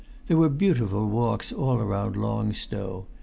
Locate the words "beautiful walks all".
0.49-1.77